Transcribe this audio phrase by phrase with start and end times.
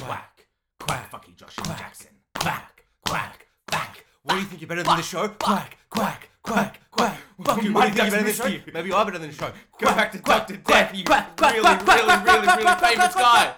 [0.00, 0.46] quack,
[0.78, 1.10] quack.
[1.10, 2.10] Fuck you, Joshua Jackson.
[2.34, 4.04] Quack, quack, quack.
[4.22, 5.28] What do you think you're better than the show?
[5.28, 7.16] Quack, quack, quack, quack.
[7.44, 8.72] Fuck you, what do you think you're better than the show?
[8.72, 9.52] Maybe you are better than the show.
[9.78, 10.56] Go back to Dr.
[10.56, 13.54] Death, you really, really, really, really famous guy.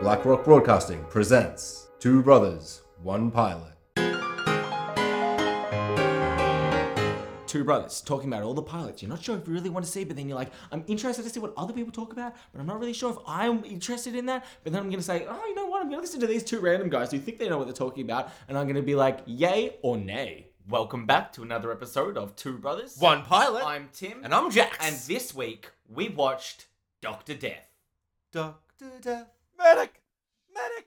[0.00, 3.72] Black Rock Broadcasting presents Two Brothers, One Pilot.
[7.52, 9.02] Two brothers talking about all the pilots.
[9.02, 11.22] You're not sure if you really want to see, but then you're like, I'm interested
[11.22, 14.14] to see what other people talk about, but I'm not really sure if I'm interested
[14.14, 14.46] in that.
[14.64, 15.82] But then I'm going to say, oh, you know what?
[15.82, 17.74] I'm going to listen to these two random guys who think they know what they're
[17.74, 20.46] talking about, and I'm going to be like, yay or nay.
[20.66, 22.96] Welcome back to another episode of Two Brothers.
[22.98, 23.66] One Pilot.
[23.66, 24.24] I'm Tim.
[24.24, 24.78] and I'm Jax.
[24.80, 26.68] And this week, we watched
[27.02, 27.34] Dr.
[27.34, 27.68] Death.
[28.32, 29.28] Doctor Death.
[29.58, 30.00] Medic!
[30.54, 30.86] Medic!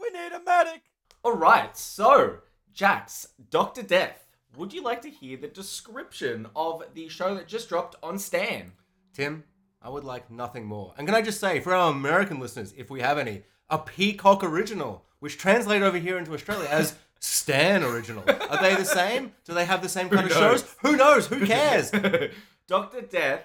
[0.00, 0.82] We need a medic!
[1.24, 2.36] Alright, so,
[2.72, 3.82] Jax, Dr.
[3.82, 4.23] Death,
[4.56, 8.72] would you like to hear the description of the show that just dropped on Stan?
[9.12, 9.44] Tim,
[9.82, 10.94] I would like nothing more.
[10.96, 14.44] And can I just say, for our American listeners, if we have any, a Peacock
[14.44, 18.22] original, which translate over here into Australia as Stan original.
[18.28, 19.32] Are they the same?
[19.46, 20.60] Do they have the same kind of knows?
[20.60, 20.76] shows?
[20.82, 21.26] Who knows?
[21.28, 21.90] Who cares?
[22.66, 23.00] Dr.
[23.00, 23.44] Death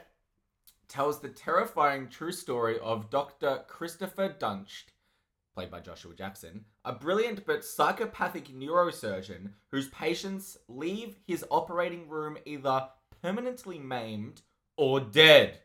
[0.90, 3.64] tells the terrifying true story of Dr.
[3.68, 4.84] Christopher Duntsch,
[5.54, 12.38] played by Joshua Jackson, a brilliant but psychopathic neurosurgeon whose patients leave his operating room
[12.46, 12.88] either
[13.22, 14.42] permanently maimed
[14.76, 15.60] or dead,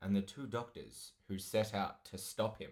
[0.00, 2.70] and the two doctors who set out to stop him.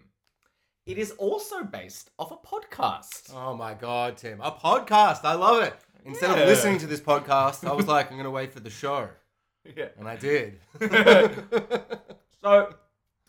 [0.86, 3.32] It is also based off a podcast.
[3.34, 4.40] oh my god, Tim.
[4.40, 5.24] A podcast.
[5.24, 5.74] I love it.
[6.04, 6.42] Instead Yeah.
[6.42, 9.08] of listening to this podcast, I was like, I'm going to wait for the show.
[9.76, 9.88] Yeah.
[9.98, 10.58] And I did.
[12.42, 12.74] So,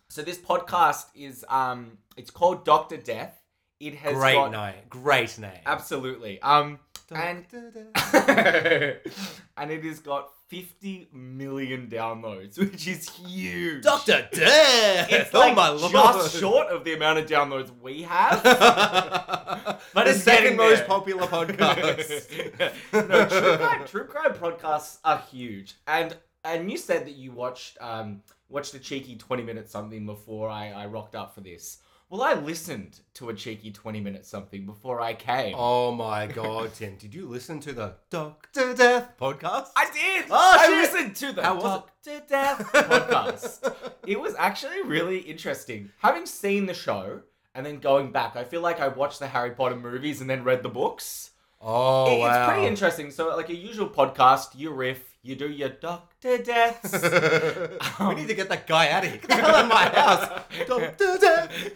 [0.10, 3.41] so this podcast is um, it's called Doctor Death.
[3.82, 4.76] It has Great got, name.
[4.90, 5.60] Great name.
[5.66, 6.40] absolutely.
[6.44, 6.78] Um,
[7.10, 7.46] and
[8.14, 13.84] and it has got 50 million downloads, which is huge.
[13.84, 15.12] Doctor Death.
[15.12, 15.92] It's oh like my lord.
[15.92, 18.44] just short of the amount of downloads we have.
[18.44, 20.86] but the it's second most there.
[20.86, 22.70] popular podcast.
[22.94, 27.78] no, true crime, true crime podcasts are huge, and and you said that you watched
[27.82, 31.80] um watched a cheeky twenty minute something before I I rocked up for this.
[32.12, 35.56] Well, I listened to a cheeky twenty minute something before I came.
[35.58, 36.98] oh my god, Tim!
[36.98, 39.68] Did you listen to the Doctor Death podcast?
[39.78, 40.26] I did.
[40.30, 40.94] Oh, I shit.
[40.94, 41.68] listened to the How was it?
[42.12, 43.74] Doctor Death podcast.
[44.06, 45.90] it was actually really interesting.
[46.00, 47.22] Having seen the show
[47.56, 50.44] and then going back, I feel like I watched the Harry Potter movies and then
[50.44, 51.32] read the books.
[51.62, 52.28] Oh It- wow!
[52.44, 53.12] It's pretty interesting.
[53.12, 56.92] So, like a usual podcast, you riff, you do your Doctor Deaths.
[58.00, 59.20] we need to get that guy out of here.
[59.28, 60.42] Get out of my house.
[60.68, 61.72] Doctor Death.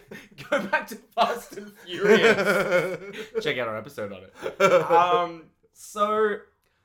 [0.50, 2.98] Go back to Fast and Furious.
[3.42, 4.72] Check out our episode on it.
[4.90, 6.38] Um, so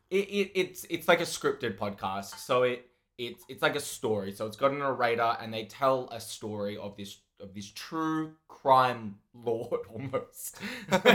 [0.10, 2.38] it, it it's it's like a scripted podcast.
[2.38, 4.32] So it it's it's like a story.
[4.32, 8.34] So it's got a narrator, and they tell a story of this of this true
[8.48, 10.60] crime lord almost.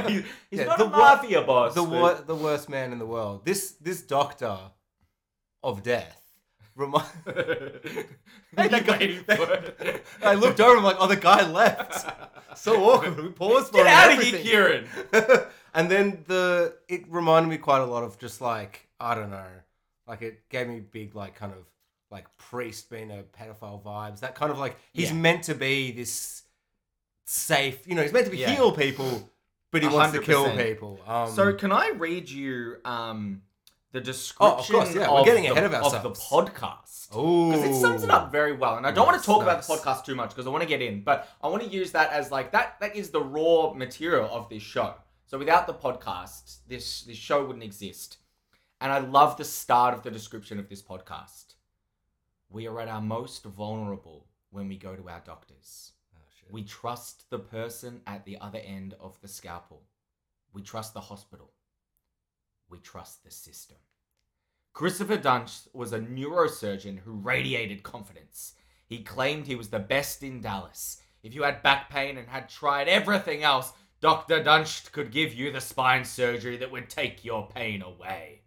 [0.07, 0.13] He-
[0.51, 1.75] He's Yeah, not the a wor- boss.
[1.75, 3.45] the wor- the worst man in the world.
[3.45, 4.59] This this doctor
[5.67, 6.23] of death.
[6.75, 10.01] Remi- Hey, that guy-.
[10.23, 10.77] I looked over.
[10.77, 12.07] I'm like, oh, the guy left.
[12.59, 13.19] So awkward.
[13.21, 14.39] We paused for Get out of here.
[14.39, 14.87] Kieran.
[15.75, 19.45] and then the it reminded me quite a lot of just like I don't know,
[20.09, 21.59] like it gave me big like kind of
[22.11, 24.21] like priest being a pedophile vibes.
[24.21, 25.17] That kind of like he's Yeah.
[25.19, 26.45] meant to be this
[27.27, 28.53] safe, you know, he's meant to be Yeah.
[28.55, 29.29] heal people,
[29.71, 30.99] but he wants to kill people.
[31.07, 33.43] Um, So can I read you um
[33.97, 37.09] the description oh, of course, yeah, we're of, getting the, ahead of of the podcast?
[37.13, 39.63] oh, Because it sums it up very well, and I don't want to talk about
[39.63, 41.93] the podcast too much because I want to get in, but I want to use
[41.93, 42.79] that as like that.
[42.81, 44.95] That is the raw material of this show.
[45.25, 48.19] So without the podcast, this this show wouldn't exist.
[48.83, 51.55] And I love the start of the description of this podcast.
[52.51, 55.93] We are at our most vulnerable when we go to our doctors.
[56.15, 56.19] Oh.
[56.51, 59.85] We trust the person at the other end of the scalpel.
[60.53, 61.51] We trust the hospital.
[62.69, 63.77] We trust the system.
[64.73, 68.55] Christopher Duntsch was a neurosurgeon who radiated confidence.
[68.87, 71.01] He claimed he was the best in Dallas.
[71.23, 74.45] If you had back pain and had tried everything else, Dr.
[74.45, 78.43] Duntsch could give you the spine surgery that would take your pain away.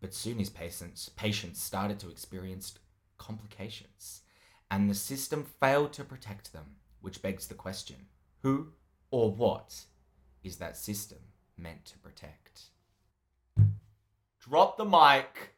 [0.00, 2.74] But soon his patients, patients started to experience
[3.18, 4.22] complications,
[4.70, 8.06] and the system failed to protect them, which begs the question
[8.42, 8.72] who
[9.10, 9.84] or what
[10.42, 11.18] is that system
[11.56, 12.70] meant to protect?
[14.48, 15.54] Drop the mic,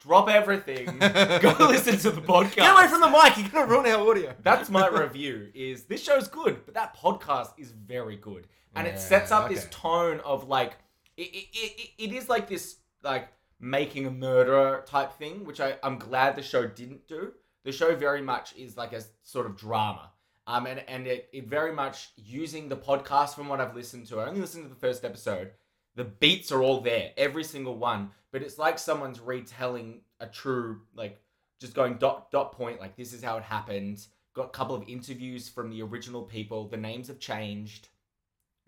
[0.00, 2.56] drop everything, go listen to the podcast.
[2.56, 3.36] Get away from the mic!
[3.36, 4.34] You're gonna ruin our audio.
[4.42, 5.48] That's my review.
[5.54, 8.46] Is this show's good, but that podcast is very good,
[8.76, 9.70] and Yeah, it sets up this okay.
[9.72, 10.76] tone of like
[11.16, 13.28] it, it, it, it is like this like
[13.58, 17.32] making a murderer type thing, which I I'm glad the show didn't do.
[17.64, 20.10] The show very much is like a sort of drama,
[20.46, 24.20] Um, and and it, it very much using the podcast from what I've listened to.
[24.20, 25.52] I only listened to the first episode.
[25.94, 28.10] The beats are all there, every single one.
[28.30, 31.20] But it's like someone's retelling a true, like,
[31.60, 32.80] just going dot dot point.
[32.80, 34.06] Like this is how it happened.
[34.34, 36.68] Got a couple of interviews from the original people.
[36.68, 37.88] The names have changed.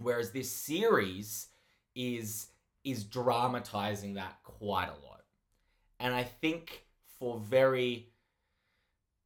[0.01, 1.49] Whereas this series
[1.95, 2.49] is
[2.85, 5.23] is dramatizing that quite a lot.
[5.99, 6.85] And I think
[7.19, 8.11] for very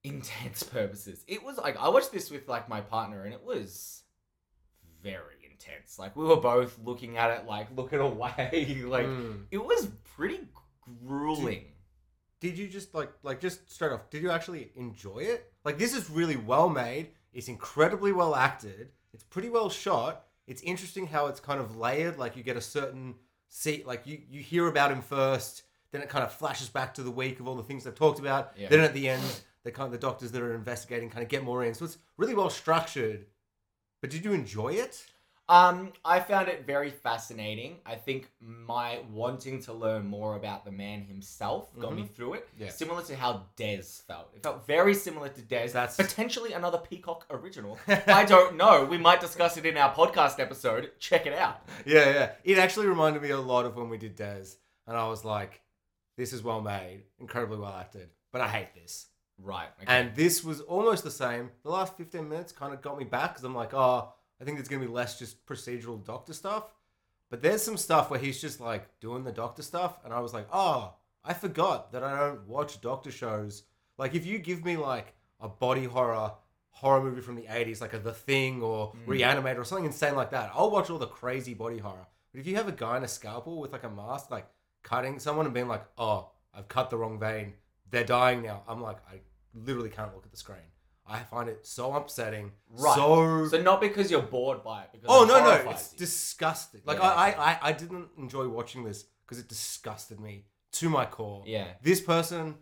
[0.04, 1.24] intense purposes.
[1.26, 4.02] It was like I watched this with like my partner and it was
[5.02, 5.98] very intense.
[5.98, 8.82] Like we were both looking at it like looking away.
[8.86, 9.44] like Mm.
[9.50, 10.40] it was pretty
[11.06, 11.64] grueling.
[12.40, 14.10] Did you just like like just straight off?
[14.10, 15.52] Did you actually enjoy it?
[15.64, 17.08] Like this is really well made.
[17.32, 18.90] It's incredibly well acted.
[19.12, 20.24] It's pretty well shot.
[20.46, 22.18] It's interesting how it's kind of layered.
[22.18, 23.16] Like you get a certain
[23.48, 23.86] seat.
[23.86, 27.10] Like you you hear about him first, then it kind of flashes back to the
[27.10, 28.52] week of all the things they've talked about.
[28.56, 28.68] Yeah.
[28.68, 29.22] Then at the end,
[29.64, 31.74] the kind of the doctors that are investigating kind of get more in.
[31.74, 33.26] So it's really well structured.
[34.00, 35.04] But did you enjoy it?
[35.50, 37.78] Um, I found it very fascinating.
[37.86, 42.48] I think my wanting to learn more about the man himself got me through it.
[42.58, 42.68] Yeah.
[42.68, 44.28] Similar to how Des felt.
[44.36, 45.68] It felt very similar to Des.
[45.68, 47.78] That's- potentially another Peacock original.
[48.06, 48.84] I don't know.
[48.84, 50.90] We might discuss it in our podcast episode.
[50.98, 51.62] Check it out.
[51.86, 52.30] Yeah, yeah.
[52.44, 54.44] It actually reminded me a lot of when we did Des,
[54.86, 55.62] and I was like,
[56.18, 59.06] "This is well made, incredibly well acted." But I hate this.
[59.40, 59.68] Right.
[59.82, 59.86] Okay.
[59.86, 61.50] And this was almost the same.
[61.62, 64.56] The last 15 minutes kind of got me back because I'm like, oh, I think
[64.56, 66.64] there's going to be less just procedural doctor stuff.
[67.30, 69.98] But there's some stuff where he's just like doing the doctor stuff.
[70.04, 70.94] And I was like, oh,
[71.24, 73.64] I forgot that I don't watch doctor shows.
[73.98, 76.32] Like, if you give me like a body horror
[76.70, 79.06] horror movie from the 80s, like a The Thing or Mm.
[79.06, 82.06] Reanimator or something insane like that, I'll watch all the crazy body horror.
[82.32, 84.46] But if you have a guy in a scalpel with like a mask, like
[84.84, 87.54] cutting someone and being like, oh, I've cut the wrong vein,
[87.90, 88.62] they're dying now.
[88.68, 89.20] I'm like, I
[89.54, 90.58] literally can't look at the screen.
[91.08, 92.52] I find it so upsetting.
[92.70, 92.94] Right.
[92.94, 93.48] So.
[93.48, 94.88] So not because you're bored by it.
[94.92, 95.70] Because oh it no no!
[95.70, 95.98] It's you.
[95.98, 96.82] disgusting.
[96.84, 97.30] Like Yeah, I.
[97.32, 101.44] I I didn't enjoy watching this because it disgusted me to my core.
[101.46, 101.66] yeah.
[101.82, 102.56] This person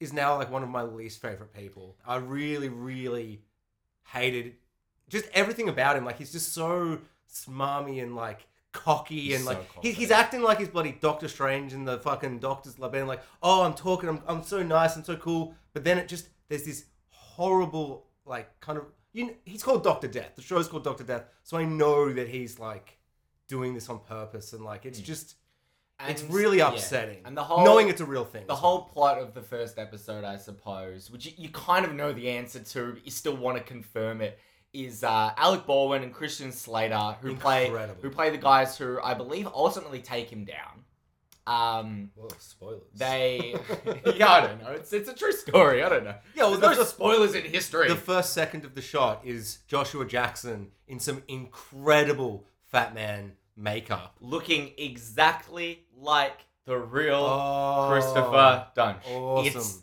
[0.00, 1.96] is now like one of my least favorite people.
[2.06, 3.42] I really really
[4.08, 4.54] hated
[5.08, 6.04] just everything about him.
[6.04, 7.00] Like he's just so
[7.30, 11.28] smarmy and like cocky He's and so like he, he's acting like he's bloody Doctor
[11.28, 14.96] Strange in the fucking Doctor's Lab being like, oh, I'm talking, I'm, I'm so nice
[14.96, 15.54] and so cool.
[15.72, 16.86] But then it just there's this
[17.36, 19.26] horrible like kind of you.
[19.26, 20.32] Know, he's called Doctor Death.
[20.36, 22.98] The show's called Doctor Death, so I know that he's like
[23.48, 25.34] doing this on purpose and like it's just
[26.08, 26.70] it's And- really yeah.
[26.72, 27.18] upsetting.
[27.24, 28.46] And the whole knowing it's a real thing.
[28.46, 28.90] the whole well.
[28.92, 32.60] plot of the first episode, I suppose, which you, you kind of know the answer
[32.60, 34.38] to, but you still want to confirm it,
[34.72, 37.68] is uh, Alec Baldwin and Christian Slater, who play
[38.00, 40.84] who play the guys who I believe ultimately take him down.
[41.46, 42.82] Um, Well, spoilers.
[42.94, 43.54] they,
[44.16, 44.70] yeah, I don't know.
[44.70, 45.82] It's it's a true story.
[45.82, 46.14] I don't know.
[46.36, 47.88] Yeah, well, There's no spoilers in history.
[47.88, 54.16] the first second of the shot is Joshua Jackson in some incredible fat man makeup.
[54.20, 58.96] looking exactly like the real Oh, Christopher Dunn.
[59.10, 59.46] Awesome.
[59.60, 59.82] It's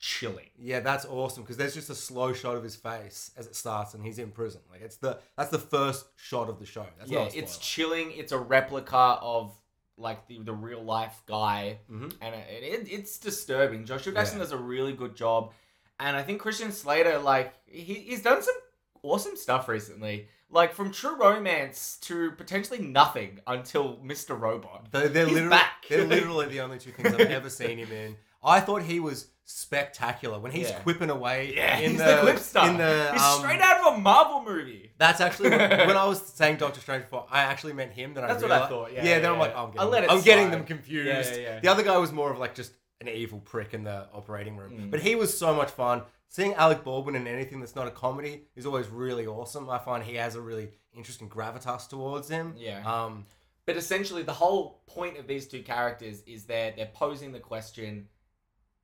[0.00, 0.48] chilling.
[0.58, 3.94] Yeah, that's awesome because there's just a slow shot of his face as it starts,
[3.94, 4.60] and he's in prison.
[4.70, 6.86] Like it's the that's the first shot of the show.
[6.98, 8.10] That's yeah, it's chilling.
[8.12, 9.56] It's a replica of
[10.02, 12.12] like the, the real life guy, Mhm.
[12.20, 13.84] and it, it, it's disturbing.
[13.86, 14.44] Joshua Jackson Yeah.
[14.44, 15.52] does a really good job,
[16.00, 18.54] and I think Christian Slater, like he, he's done some
[19.02, 24.38] awesome stuff recently, like from True Romance to potentially nothing until Mr.
[24.38, 24.88] Robot.
[24.90, 25.86] They're, they're He's literally back.
[25.88, 28.16] they're literally the only two things I've ever seen him in.
[28.44, 30.78] I thought he was spectacular when he's Yeah.
[30.80, 31.52] quipping away.
[31.56, 32.68] Yeah, in he's the, the, clip star.
[32.68, 34.90] In the he's um, straight out of a Marvel movie.
[34.98, 37.26] That's actually when, I was saying Doctor Strange before.
[37.30, 38.14] I actually meant him.
[38.14, 39.14] Then That's I what I realized, thought, yeah, yeah.
[39.14, 40.54] Then yeah, I'm like, oh, I'm I'll getting, let it I'm getting slide.
[40.58, 41.06] them confused.
[41.32, 41.60] Yeah, yeah, yeah.
[41.60, 44.72] The other guy was more of like just an evil prick in the operating room,
[44.72, 44.90] Mm.
[44.90, 46.02] but he was so much fun.
[46.28, 49.68] Seeing Alec Baldwin in anything that's not a comedy is always really awesome.
[49.68, 52.54] I find he has a really interesting gravitas towards him.
[52.56, 52.80] Yeah.
[52.90, 53.26] Um.
[53.66, 58.08] But essentially, the whole point of these two characters is that they're posing the question: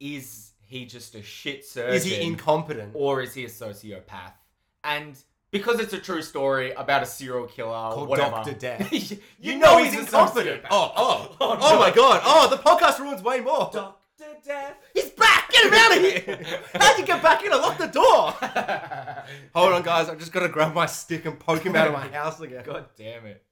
[0.01, 2.93] Is he just a shit surgeon, Is he incompetent?
[2.95, 4.33] or is he a sociopath?
[4.85, 5.17] And
[5.51, 8.53] because it's a true story about a serial killer, or Called whatever, Dr.
[8.53, 8.93] Death.
[9.11, 10.63] you, You know, know he's a incompetent.
[10.71, 12.21] Oh, oh, Oh, oh, my god.
[12.25, 13.71] Oh, the podcast ruins way more.
[13.73, 13.95] Doctor
[14.45, 14.77] Death.
[14.95, 15.51] He's back.
[15.51, 16.61] Get him out of here.
[16.75, 17.53] How'd you get back in?
[17.53, 18.33] I locked the door.
[19.55, 20.09] Hold on, guys.
[20.09, 22.63] I'm just gonna grab my stick and poke him out of my house again.
[22.65, 23.43] God damn it.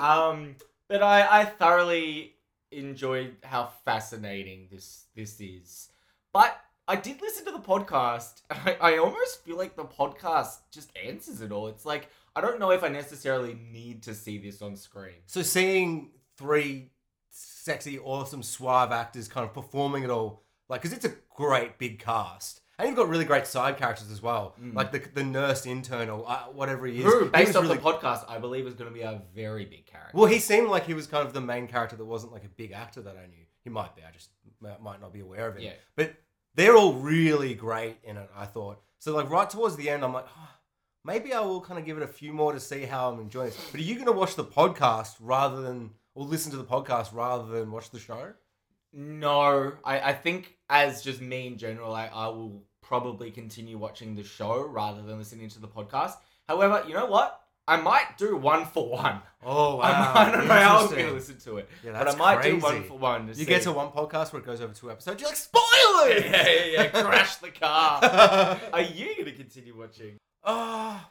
[0.00, 0.54] um,
[0.88, 2.34] but I, I thoroughly
[2.72, 5.90] enjoyed how fascinating this this is.
[6.32, 10.90] But I did listen to the podcast, I, I almost feel like the podcast just
[10.96, 11.68] answers it all.
[11.68, 15.16] It's like I don't know if I necessarily need to see this on screen.
[15.26, 16.90] So seeing three
[17.30, 21.98] sexy, awesome, suave actors kind of performing it all, like, because it's a great big
[21.98, 22.60] cast.
[22.82, 24.74] And you've got really great side characters as well, Mm.
[24.74, 27.04] like the the nurse intern or uh, whatever he is.
[27.04, 29.86] Who, based on really- the podcast, I believe is going to be a very big
[29.86, 30.16] character.
[30.16, 32.48] Well, he seemed like he was kind of the main character that wasn't like a
[32.50, 33.44] big actor that I knew.
[33.64, 34.02] He might be.
[34.02, 35.62] I just might not be aware of it.
[35.62, 35.72] Yeah.
[35.96, 36.14] But
[36.54, 38.28] they're all really great in it.
[38.36, 39.14] I thought so.
[39.14, 40.48] Like right towards the end, I'm like, "Oh,
[41.04, 43.48] maybe I will kind of give it a few more to see how I'm enjoying
[43.48, 43.58] it.
[43.70, 47.14] But are you going to watch the podcast rather than or listen to the podcast
[47.14, 48.32] rather than watch the show?
[48.92, 52.62] No, I, I think as just me in general, I, I will
[52.92, 56.12] probably continue watching the show rather than listening to the podcast.
[56.46, 57.40] However, you know what?
[57.66, 59.22] I might do one for one.
[59.42, 62.16] Oh I, I don't know how I'm going to listen to it, Yeah, but I
[62.16, 63.28] might do one for one.
[63.28, 63.44] You see.
[63.46, 65.22] get to one podcast where it goes over two episodes.
[65.22, 66.22] You're like, spoilers.
[66.26, 68.04] yeah, yeah, yeah, crash the car.
[68.74, 70.18] Are you going to continue watching?
[70.44, 71.08] Ah,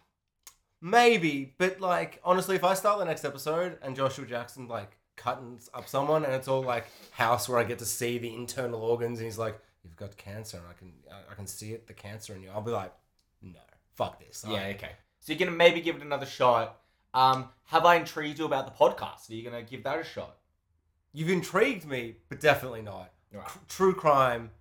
[0.84, 5.60] maybe, but like honestly, if I start the next episode and Joshua Jackson like cutting
[5.74, 9.18] up someone and it's all like house where I get to see the internal organs
[9.18, 11.94] and he's like, "You've got cancer," and I can I- I can see it, the
[11.94, 12.52] cancer in you.
[12.52, 12.94] I'll be like,
[13.42, 13.60] "No,
[13.96, 14.92] fuck this." Yeah, okay.
[15.20, 16.82] So you're going to maybe give it another shot.
[17.14, 19.30] Um, have I intrigued you about the podcast?
[19.30, 20.38] Are you going to give that a shot?
[21.14, 23.12] You've intrigued me, but definitely not.
[23.34, 23.48] Right.
[23.68, 24.52] True crime,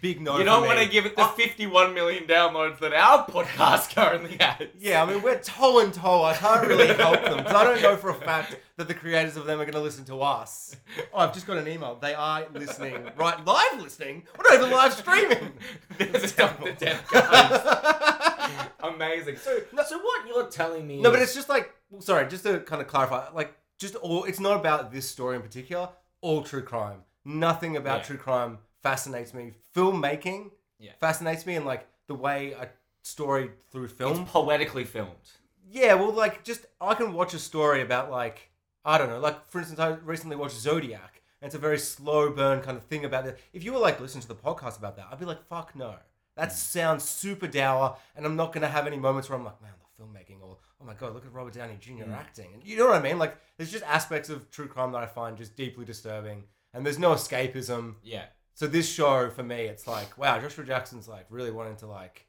[0.00, 0.38] big no.
[0.38, 4.36] you don't want to give it the I- 51 million downloads that our podcast currently
[4.40, 4.68] has.
[4.78, 6.24] Yeah, I mean, we're toe and toe.
[6.24, 9.36] I can't really help them because I don't know for a fact that the creators
[9.36, 10.76] of them are going to listen to us.
[11.12, 11.96] Oh, I've just got an email.
[12.00, 13.44] They are listening, right?
[13.44, 14.24] Live listening?
[14.36, 15.52] We're not even live streaming.
[15.98, 18.68] There's the Death guys.
[18.82, 19.36] Amazing.
[19.36, 21.00] So, so what you're telling me?
[21.00, 24.40] no, but it's just like, sorry, just to kind of clarify, like, just all, it's
[24.40, 25.88] not about this story in particular,
[26.20, 26.98] all true crime.
[27.24, 28.04] Nothing about Yeah.
[28.04, 28.58] true crime
[28.90, 29.52] fascinates me.
[29.74, 30.92] Filmmaking Yeah.
[31.00, 32.68] fascinates me, and like the way a
[33.02, 35.28] story through film it's poetically filmed.
[35.68, 38.50] Yeah, well, like, just I can watch a story about like
[38.84, 42.30] I don't know, like for instance, I recently watched Zodiac, and it's a very slow
[42.30, 43.38] burn kind of thing about it.
[43.52, 45.96] If you were like listening to the podcast about that, I'd be like, fuck no,
[46.36, 49.72] that sounds super dour, and I'm not gonna have any moments where I'm like, man,
[49.80, 52.04] the filmmaking, or oh my god, look at Robert Downey Jr.
[52.04, 52.12] Mm.
[52.14, 53.18] acting, and you know what I mean?
[53.18, 56.98] Like, there's just aspects of true crime that I find just deeply disturbing, and there's
[57.00, 57.96] no escapism.
[58.04, 58.26] Yeah.
[58.56, 62.26] So this show for me, it's like, wow, Joshua Jackson's like really wanting to like,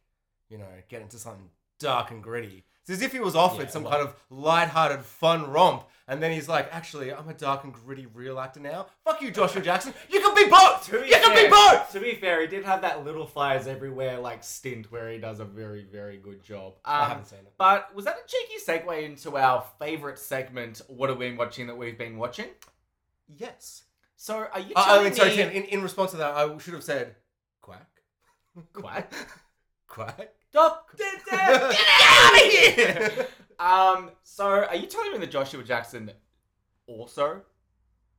[0.49, 2.65] you know, get into something dark and gritty.
[2.81, 6.21] It's as if he was offered Yeah, some well- kind of light-hearted, fun romp, and
[6.23, 8.87] then he's like, actually, I'm a dark and gritty real actor now.
[9.03, 9.93] Fuck you, Joshua Jackson.
[10.09, 10.85] You can be both.
[10.85, 11.91] To be You can fair- be both.
[11.91, 15.39] To be fair, he did have that little fires everywhere like stint where he does
[15.41, 16.73] a very, very good job.
[16.85, 17.53] Um, I haven't seen it.
[17.57, 20.81] But was that a cheeky segue into our favorite segment?
[20.87, 22.47] What have we been watching that we've been watching?
[23.37, 23.83] Yes.
[24.17, 25.35] So are you Uh, I telling mean, sorry, me?
[25.37, 25.49] Tim.
[25.51, 27.15] In, in response to that, I should have said,
[27.61, 27.87] quack,
[28.73, 29.13] Quack.
[29.87, 30.33] quack.
[30.51, 33.27] Death, get out of here!
[33.59, 34.11] um.
[34.23, 36.09] So are you telling me that Joshua Jackson
[36.87, 37.41] also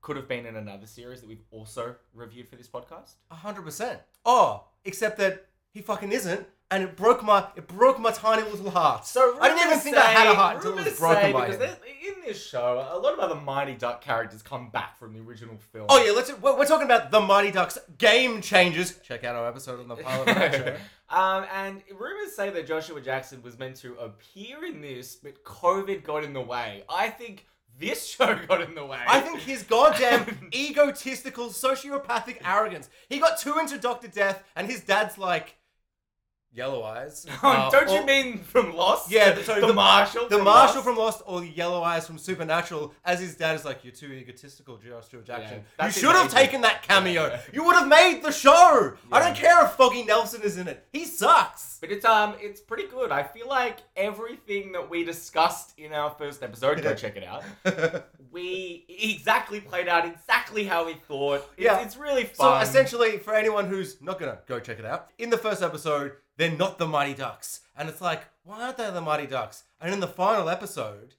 [0.03, 3.15] could have been in another series that we've also reviewed for this podcast?
[3.31, 4.01] A hundred percent.
[4.25, 8.71] Oh, except that he fucking isn't, and it broke my it broke my tiny little
[8.71, 9.07] heart.
[9.07, 11.59] So I didn't even think I had a heart until it was broken by him.
[11.59, 11.79] there-
[12.29, 15.87] this show, a lot of other Mighty Duck characters come back from the original film.
[15.89, 16.33] Oh yeah, let's.
[16.41, 18.99] We're, we're talking about the Mighty Ducks game changers.
[18.99, 20.53] Check out our episode on the pilot of that
[21.11, 21.17] show.
[21.17, 26.05] um, and rumors say that Joshua Jackson was meant to appear in this, but COVID
[26.05, 26.85] got in the way.
[26.89, 27.47] I think
[27.79, 29.01] this show got in the way.
[29.07, 32.91] I think his goddamn egotistical, sociopathic arrogance.
[33.09, 35.57] He got too into Doctor Death, and his dad's like
[36.53, 37.27] yellow eyes.
[37.43, 39.11] Uh, Don't you or- mean from Lost?
[39.11, 40.29] Yeah, sorry, the, the- Marshal.
[40.29, 40.85] the from Marshal Lost?
[40.85, 44.13] from Lost or the Yellow Eyes from Supernatural, as his dad is like, "You're too
[44.13, 45.59] egotistical, Joshua Jackson.
[45.59, 46.39] you that's should have amazing.
[46.39, 47.39] taken that cameo.
[47.53, 48.95] You would have made the show.
[49.13, 50.87] I don't care if Foggy Nelson is in it.
[50.93, 53.13] He sucks." But it's um, it's pretty good.
[53.13, 57.45] I feel like everything that we discussed in our first episode, go check it out.
[58.31, 61.49] We exactly played out exactly how we thought.
[61.57, 61.81] It's, Yeah.
[61.81, 62.35] it's really fun.
[62.35, 62.63] So fun.
[62.63, 66.51] essentially, for anyone who's not gonna go check it out, in the first episode, they're
[66.57, 69.65] not the Mighty Ducks, and it's like, why aren't they the Mighty Ducks?
[69.81, 71.15] And in the final episode,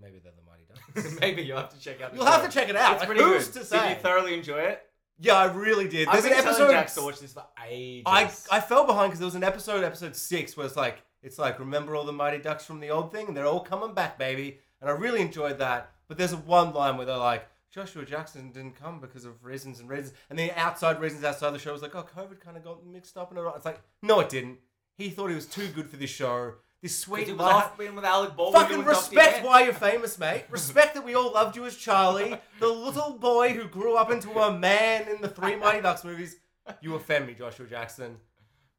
[0.00, 0.64] maybe they're the Mighty
[1.04, 1.16] Ducks.
[1.20, 2.14] maybe you'll have to check out.
[2.14, 2.92] You'll have to check it out.
[2.94, 3.52] It's Like, pretty who's good.
[3.54, 3.90] to Did say?
[3.90, 4.82] you thoroughly enjoy it?
[5.18, 6.08] yeah, I really did.
[6.08, 6.70] I've been an episode.
[6.70, 8.02] Jax to watch this for ages.
[8.06, 11.38] I I fell behind because there was an episode, episode six, where it's like it's
[11.38, 14.18] like remember all the Mighty Ducks from the old thing, and they're all coming back,
[14.18, 14.58] baby.
[14.80, 15.90] And I really enjoyed that.
[16.08, 19.80] But there's a one line where they're like, Joshua Jackson didn't come because of reasons
[19.80, 22.62] and reasons, and the outside reasons outside the show was like, oh, COVID kind of
[22.62, 23.54] got mixed up and all.
[23.54, 24.58] It's like, no, it didn't.
[24.98, 26.54] He thought he was too good for this show.
[26.82, 28.60] This sweet, It was off being with Alec Baldwin.
[28.60, 30.44] Fucking doing respect why you're famous, mate.
[30.50, 34.30] Respect that we all loved you as Charlie, the little boy who grew up into
[34.32, 36.36] a man in the three Mighty Ducks movies.
[36.80, 38.16] You offend me, Joshua Jackson.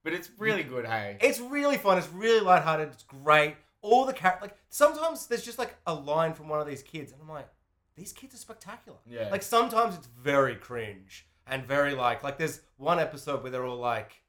[0.03, 1.17] But it's really good, hey.
[1.21, 1.97] It's really fun.
[1.97, 2.89] It's really lighthearted.
[2.89, 3.55] It's great.
[3.81, 7.11] All the characters, like sometimes there's just like a line from one of these kids,
[7.11, 7.47] and I'm like,
[7.95, 8.97] these kids are spectacular.
[9.09, 9.29] Yeah.
[9.29, 13.77] Like sometimes it's very cringe and very like like there's one episode where they're all
[13.77, 14.21] like,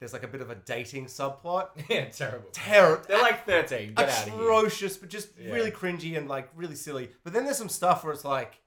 [0.00, 1.68] there's like a bit of a dating subplot.
[1.88, 2.48] yeah, terrible.
[2.52, 3.04] Terrible.
[3.08, 3.94] They're like 13.
[3.94, 4.42] Get out of here.
[4.42, 5.52] atrocious, but just Yeah.
[5.52, 7.10] really cringy and like really silly.
[7.22, 8.60] But then there's some stuff where it's like,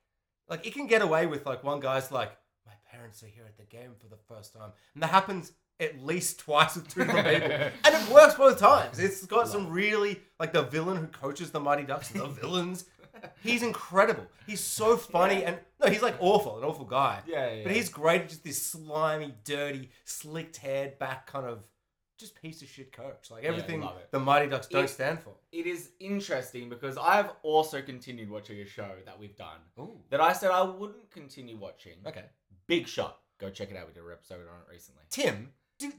[0.50, 2.32] like it can get away with like one guy's like,
[2.66, 6.02] my parents are here at the game for the first time, and that happens at
[6.04, 7.52] least twice with two different people,
[7.86, 8.98] and it works both times.
[8.98, 12.86] It's got some really like the villain who coaches the Mighty Ducks, the villains.
[13.44, 14.26] He's incredible.
[14.46, 17.22] He's so funny and no, he's like awful, an awful guy.
[17.28, 18.30] Yeah, yeah, But he's great.
[18.30, 21.60] Just this slimy, dirty, slicked haired back kind of
[22.18, 23.30] just piece of shit coach.
[23.30, 24.12] Like everything it.
[24.12, 25.36] the Mighty Ducks don't It- stand for.
[25.52, 30.00] It is interesting because I've also continued watching a show that we've done Ooh.
[30.10, 31.94] that I said I wouldn't continue watching.
[32.06, 32.26] Okay.
[32.68, 33.20] Big Shot.
[33.40, 33.88] Go check it out.
[33.88, 35.04] We did an episode on it recently.
[35.12, 35.52] Tim,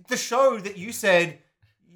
[0.09, 1.39] the show that you said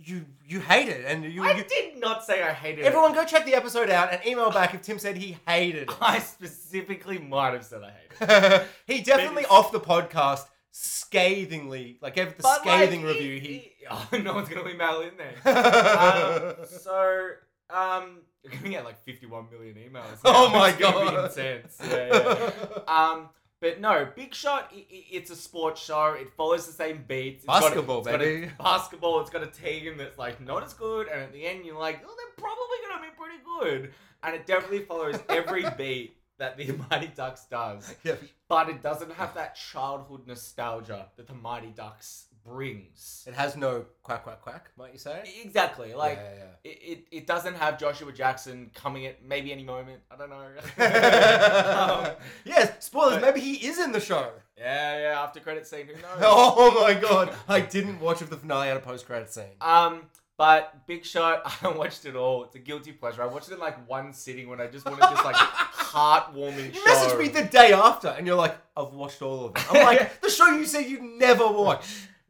[0.04, 3.14] you you hate it, and you, I you did not say I hated everyone it.
[3.14, 7.18] go check the episode out and email back if Tim said he hated I specifically
[7.18, 8.52] might have said I hated it.
[8.62, 8.66] it.
[8.86, 13.72] he definitely off the podcast scathingly like gave the But, scathing review it- he it-
[13.90, 15.34] oh, no one's gonna email in there.
[16.58, 17.30] um, so,
[17.70, 20.18] um, you're gonna get like 51 million emails.
[20.24, 21.30] Oh my It's gonna be God.
[21.30, 21.78] intense.
[21.88, 22.80] Yeah, yeah.
[22.88, 23.28] um,
[23.62, 24.70] but no, Big Shot.
[24.74, 26.14] i i it's a sports show.
[26.18, 27.44] It follows the same beats.
[27.44, 28.50] It's got a- Basketball, it's got a baby.
[28.58, 29.20] basketball.
[29.20, 32.02] It's got a team that's like not as good, and at the end you're like,
[32.04, 33.94] oh, they're probably gonna be pretty good.
[34.24, 38.16] And it definitely follows every beat that the Mighty Ducks does yeah.
[38.48, 43.24] but it doesn't have that childhood nostalgia that the Mighty Ducks brings.
[43.26, 45.22] It has no quack quack quack, might you say?
[45.44, 49.64] Exactly, like yeah, yeah, It, it, it doesn't have Joshua Jackson coming at maybe any
[49.64, 50.00] moment.
[50.10, 50.48] I don't know.
[50.82, 53.20] Um, yes, spoilers.
[53.20, 54.30] but- Maybe he is in the show.
[54.56, 55.22] yeah, yeah.
[55.22, 56.18] After credit scene, who knows?
[56.20, 59.44] Oh my god, I didn't watch if the finale had a post credit scene.
[59.60, 60.02] Um,
[60.36, 62.44] but Big Shot, I watched it all.
[62.44, 63.22] It's a guilty pleasure.
[63.22, 66.80] I watched it in like one sitting when I just wanted this like heartwarming You
[66.80, 66.86] show.
[66.86, 70.20] messaged me the day after, and you're like, "I've watched all of it." I'm like,
[70.20, 71.84] "The show you said you'd never watch."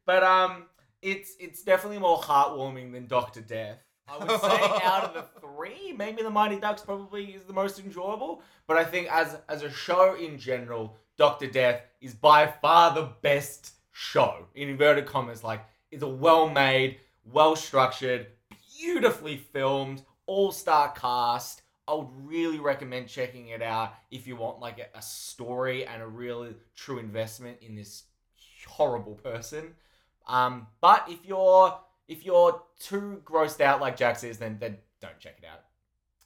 [0.06, 0.66] But um,
[1.00, 3.78] it's it's definitely more heartwarming than Doctor Death.
[4.08, 4.48] I would say
[4.84, 8.42] out of the three, maybe the Mighty Ducks probably is the most enjoyable.
[8.66, 13.10] But I think as as a show in general, Doctor Death is by far the
[13.22, 15.44] best show in inverted commas.
[15.44, 18.26] Like it's a well made, well structured,
[18.78, 21.62] beautifully filmed, all star cast.
[21.88, 26.00] I would really recommend checking it out if you want like a, a story and
[26.00, 28.04] a really true investment in this
[28.66, 29.74] horrible person.
[30.26, 35.18] Um, but if you're if you're too grossed out like Jax is, then then don't
[35.18, 35.60] check it out.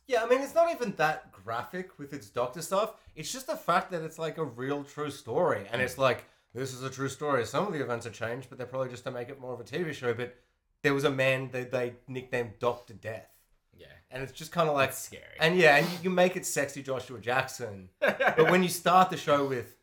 [0.07, 2.95] Yeah, I mean, it's not even that graphic with its doctor stuff.
[3.17, 6.73] It's just the fact that it's like a real true story, and it's like this
[6.73, 7.45] is a true story.
[7.45, 9.61] Some of the events have changed, but they're probably just to make it more of
[9.61, 10.15] a TV show.
[10.15, 10.37] But
[10.83, 13.29] there was a man that they nicknamed Doctor Death,
[13.77, 15.23] Yeah, and it's just kind of like that's scary.
[15.41, 17.89] And yeah, and you can make it sexy Joshua Jackson.
[18.01, 19.76] But when you start the show with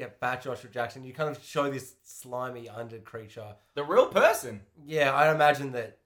[0.00, 3.54] yeah, fat Joshua Jackson, you kind of show this slimy under creature.
[3.74, 4.62] the real person.
[4.86, 5.98] Yeah, I imagine that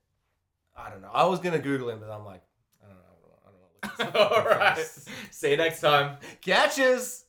[0.76, 1.10] I don't know.
[1.14, 2.42] I was gonna Google him, but I'm like,
[2.82, 4.02] I don't know.
[4.02, 4.20] I don't know.
[4.36, 4.84] All right.
[5.30, 6.16] See you next time.
[6.40, 7.26] Catches!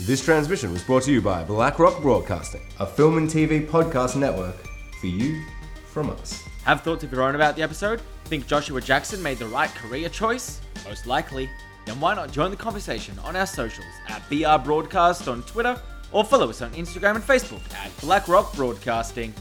[0.00, 4.56] This transmission was brought to you by BlackRock Broadcasting, a film and TV podcast network
[5.00, 5.42] for you
[5.86, 6.42] from us.
[6.64, 8.02] Have thoughts of your own about the episode?
[8.26, 10.60] Think Joshua Jackson made the right career choice?
[10.86, 11.48] Most likely.
[11.90, 15.76] Then why not join the conversation on our socials at BR Broadcast on Twitter
[16.12, 19.34] or follow us on Instagram and Facebook at BlackRock Broadcasting.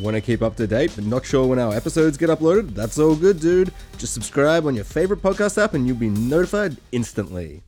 [0.00, 2.74] Want to keep up to date but not sure when our episodes get uploaded?
[2.74, 3.72] That's all good, dude.
[3.98, 7.62] Just subscribe on your favorite podcast app and you'll be notified instantly.